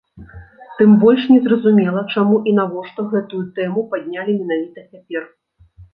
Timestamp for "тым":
0.77-0.93